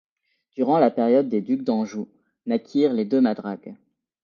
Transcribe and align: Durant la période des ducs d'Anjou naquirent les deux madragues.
Durant 0.55 0.79
la 0.79 0.89
période 0.89 1.29
des 1.29 1.41
ducs 1.41 1.61
d'Anjou 1.61 2.09
naquirent 2.47 2.93
les 2.93 3.05
deux 3.05 3.21
madragues. 3.21 3.75